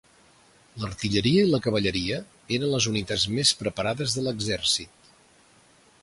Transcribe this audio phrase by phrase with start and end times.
[0.83, 2.17] L'artilleria i la cavalleria
[2.57, 5.13] eren les unitats més preparades de l'exèrcit.